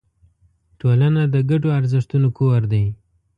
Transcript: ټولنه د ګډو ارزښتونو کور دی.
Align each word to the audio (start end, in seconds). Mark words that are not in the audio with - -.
ټولنه 0.79 1.21
د 1.33 1.35
ګډو 1.49 1.69
ارزښتونو 1.79 2.27
کور 2.37 2.61
دی. 2.71 2.85